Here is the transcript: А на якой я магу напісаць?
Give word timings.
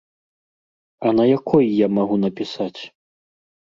А 1.09 1.11
на 1.19 1.23
якой 1.37 1.65
я 1.85 1.93
магу 2.01 2.15
напісаць? 2.25 2.81